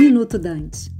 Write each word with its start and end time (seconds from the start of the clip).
Minuto 0.00 0.38
Dante. 0.38 0.90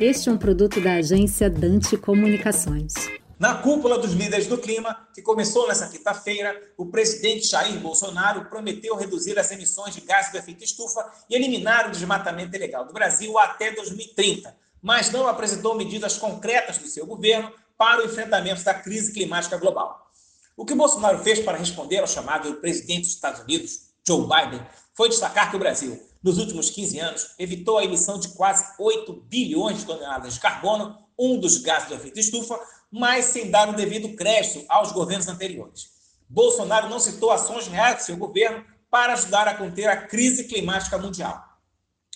Este 0.00 0.28
é 0.28 0.32
um 0.32 0.36
produto 0.36 0.80
da 0.80 0.94
agência 0.94 1.48
Dante 1.48 1.96
Comunicações. 1.96 2.92
Na 3.38 3.54
cúpula 3.58 3.96
dos 3.96 4.14
líderes 4.14 4.48
do 4.48 4.58
clima, 4.58 5.06
que 5.14 5.22
começou 5.22 5.68
nesta 5.68 5.86
quinta-feira, 5.86 6.60
o 6.76 6.86
presidente 6.86 7.46
Jair 7.46 7.78
Bolsonaro 7.78 8.46
prometeu 8.46 8.96
reduzir 8.96 9.38
as 9.38 9.52
emissões 9.52 9.94
de 9.94 10.00
gases 10.00 10.32
do 10.32 10.38
efeito 10.38 10.64
estufa 10.64 11.08
e 11.30 11.36
eliminar 11.36 11.86
o 11.86 11.92
desmatamento 11.92 12.56
ilegal 12.56 12.84
do 12.84 12.92
Brasil 12.92 13.38
até 13.38 13.70
2030, 13.70 14.52
mas 14.82 15.12
não 15.12 15.28
apresentou 15.28 15.76
medidas 15.76 16.18
concretas 16.18 16.78
do 16.78 16.88
seu 16.88 17.06
governo 17.06 17.52
para 17.76 18.02
o 18.02 18.06
enfrentamento 18.06 18.64
da 18.64 18.74
crise 18.74 19.12
climática 19.12 19.56
global. 19.56 20.10
O 20.56 20.64
que 20.64 20.74
Bolsonaro 20.74 21.20
fez 21.20 21.38
para 21.38 21.56
responder 21.56 21.98
ao 21.98 22.08
chamado 22.08 22.50
do 22.50 22.56
presidente 22.56 23.02
dos 23.02 23.10
Estados 23.10 23.40
Unidos, 23.40 23.82
Joe 24.04 24.22
Biden, 24.22 24.66
foi 24.94 25.08
destacar 25.08 25.48
que 25.48 25.54
o 25.54 25.60
Brasil, 25.60 26.07
nos 26.28 26.38
últimos 26.38 26.68
15 26.68 26.98
anos, 27.00 27.30
evitou 27.38 27.78
a 27.78 27.84
emissão 27.84 28.18
de 28.18 28.28
quase 28.28 28.64
8 28.78 29.12
bilhões 29.28 29.78
de 29.78 29.86
toneladas 29.86 30.34
de 30.34 30.40
carbono, 30.40 30.96
um 31.18 31.40
dos 31.40 31.56
gases 31.56 31.88
do 31.88 31.94
efeito 31.94 32.20
estufa, 32.20 32.60
mas 32.90 33.24
sem 33.24 33.50
dar 33.50 33.68
o 33.68 33.72
devido 33.74 34.14
crédito 34.14 34.64
aos 34.68 34.92
governos 34.92 35.26
anteriores. 35.26 35.88
Bolsonaro 36.28 36.90
não 36.90 37.00
citou 37.00 37.30
ações 37.30 37.66
reais 37.66 37.96
do 37.96 38.02
seu 38.02 38.16
governo 38.16 38.62
para 38.90 39.14
ajudar 39.14 39.48
a 39.48 39.54
conter 39.54 39.88
a 39.88 39.96
crise 39.96 40.44
climática 40.44 40.98
mundial. 40.98 41.42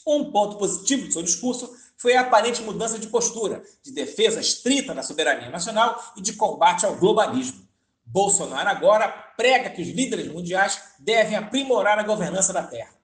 Um 0.06 0.30
ponto 0.30 0.58
positivo 0.58 1.06
do 1.06 1.12
seu 1.12 1.22
discurso 1.22 1.70
foi 1.96 2.14
a 2.14 2.20
aparente 2.20 2.60
mudança 2.62 2.98
de 2.98 3.06
postura, 3.06 3.62
de 3.82 3.92
defesa 3.92 4.40
estrita 4.40 4.94
da 4.94 5.02
soberania 5.02 5.48
nacional 5.48 6.12
e 6.16 6.20
de 6.20 6.34
combate 6.34 6.84
ao 6.84 6.96
globalismo. 6.96 7.66
Bolsonaro 8.04 8.68
agora 8.68 9.08
prega 9.36 9.70
que 9.70 9.80
os 9.80 9.88
líderes 9.88 10.30
mundiais 10.30 10.82
devem 10.98 11.36
aprimorar 11.36 11.98
a 11.98 12.02
governança 12.02 12.52
da 12.52 12.62
Terra. 12.62 13.01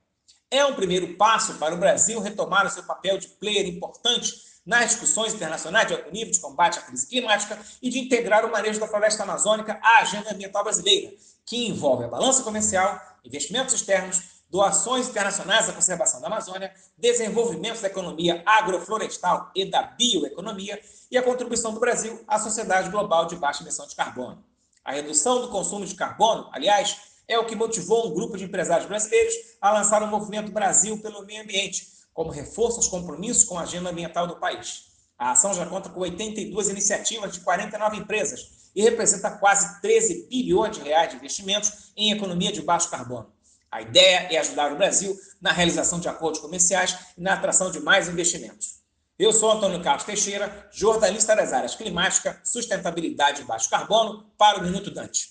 É 0.51 0.65
um 0.65 0.75
primeiro 0.75 1.15
passo 1.15 1.55
para 1.55 1.75
o 1.75 1.79
Brasil 1.79 2.21
retomar 2.21 2.67
o 2.67 2.71
seu 2.71 2.83
papel 2.83 3.19
de 3.19 3.29
player 3.29 3.67
importante 3.67 4.33
nas 4.65 4.91
discussões 4.91 5.35
internacionais 5.35 5.87
de 5.87 5.95
alto 5.95 6.11
nível 6.11 6.33
de 6.33 6.41
combate 6.41 6.79
à 6.79 6.83
crise 6.83 7.07
climática 7.07 7.59
e 7.83 7.91
de 7.91 7.99
integrar 7.99 8.47
o 8.47 8.51
manejo 8.51 8.81
da 8.81 8.89
floresta 8.89 9.25
amazônica 9.25 9.79
à 9.83 9.99
agenda 9.99 10.33
ambiental 10.33 10.65
brasileira, 10.65 11.13
que 11.45 11.69
envolve 11.69 12.05
a 12.05 12.09
balança 12.09 12.43
comercial, 12.43 12.99
investimentos 13.25 13.75
externos, 13.75 14.23
doações 14.51 15.09
internacionais 15.09 15.69
à 15.69 15.73
conservação 15.73 16.21
da 16.21 16.29
Amazônia, 16.29 16.73
desenvolvimento 16.97 17.83
da 17.83 17.89
economia 17.89 18.43
agroflorestal 18.47 19.51
e 19.55 19.67
da 19.67 19.83
bioeconomia 19.83 20.81
e 21.11 21.19
a 21.19 21.23
contribuição 21.23 21.75
do 21.75 21.81
Brasil 21.81 22.25
à 22.27 22.39
sociedade 22.39 22.89
global 22.89 23.27
de 23.27 23.37
baixa 23.37 23.63
emissão 23.63 23.87
de 23.87 23.95
carbono. 23.95 24.43
A 24.83 24.93
redução 24.93 25.43
do 25.43 25.49
consumo 25.49 25.85
de 25.85 25.95
carbono, 25.95 26.49
aliás, 26.53 27.18
é 27.29 27.39
o 27.39 27.45
que 27.45 27.55
motivou 27.55 28.09
um 28.09 28.15
grupo 28.15 28.39
de 28.39 28.45
empresários 28.45 28.89
brasileiros 28.89 29.35
a 29.61 29.71
lançar 29.71 30.03
o 30.03 30.07
movimento 30.07 30.51
Brasil 30.51 30.99
pelo 30.99 31.25
Meio 31.27 31.43
Ambiente, 31.43 31.87
como 32.15 32.31
reforço 32.31 32.79
aos 32.79 32.89
compromissos 32.89 33.45
com 33.45 33.59
a 33.59 33.63
agenda 33.63 33.91
ambiental 33.91 34.27
do 34.27 34.41
país. 34.41 34.89
A 35.19 35.33
ação 35.33 35.53
já 35.53 35.67
conta 35.67 35.91
com 35.91 36.01
82 36.01 36.69
iniciativas 36.69 37.33
de 37.33 37.41
49 37.41 37.99
empresas 37.99 38.71
e 38.75 38.83
representa 38.83 39.31
quase 39.31 39.81
13 39.83 40.27
bilhões 40.29 40.77
de 40.77 40.83
reais 40.83 41.11
de 41.11 41.17
investimentos 41.17 41.93
em 41.97 42.13
economia 42.13 42.51
de 42.51 42.63
baixo 42.63 42.91
carbono. 42.91 43.31
A 43.71 43.83
ideia 43.83 44.29
é 44.31 44.39
ajudar 44.39 44.73
o 44.73 44.77
Brasil 44.77 45.15
na 45.41 45.53
realização 45.53 46.01
de 46.01 46.09
acordos 46.09 46.41
comerciais 46.41 46.97
e 47.17 47.21
na 47.21 47.35
atração 47.35 47.71
de 47.71 47.81
mais 47.81 48.09
investimentos. 48.09 48.78
Eu 49.19 49.33
sou 49.33 49.51
Antônio 49.51 49.83
Carlos 49.83 50.05
Teixeira, 50.05 50.69
jornalista 50.71 51.35
das 51.35 51.53
áreas 51.53 51.75
climática, 51.75 52.41
sustentabilidade 52.45 53.43
e 53.43 53.45
baixo 53.45 53.69
carbono, 53.69 54.25
para 54.39 54.61
o 54.61 54.63
Minuto 54.63 54.93
Dante. 54.93 55.31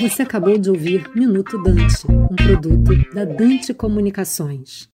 Você 0.00 0.22
acabou 0.22 0.56
de 0.56 0.70
ouvir 0.70 1.10
Minuto 1.12 1.60
Dante, 1.60 2.06
um 2.08 2.36
produto 2.36 2.92
da 3.12 3.24
Dante 3.24 3.74
Comunicações. 3.74 4.88